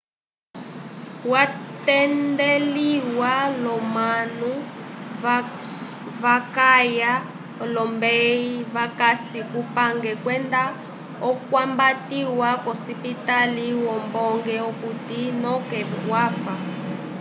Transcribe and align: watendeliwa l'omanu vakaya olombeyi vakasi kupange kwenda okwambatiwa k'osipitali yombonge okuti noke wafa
watendeliwa 1.31 3.33
l'omanu 3.63 4.51
vakaya 6.21 7.11
olombeyi 7.63 8.51
vakasi 8.75 9.39
kupange 9.51 10.11
kwenda 10.23 10.61
okwambatiwa 11.29 12.49
k'osipitali 12.63 13.65
yombonge 13.83 14.55
okuti 14.69 15.19
noke 15.43 15.79
wafa 16.11 16.55